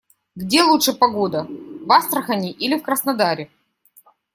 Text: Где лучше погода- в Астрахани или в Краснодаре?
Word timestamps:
Где 0.35 0.63
лучше 0.63 0.93
погода- 0.93 1.43
в 1.85 1.91
Астрахани 1.91 2.49
или 2.51 2.75
в 2.75 2.81
Краснодаре? 2.81 3.51